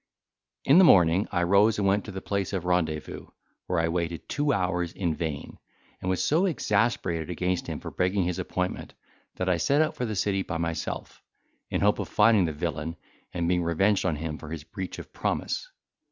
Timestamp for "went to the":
1.87-2.23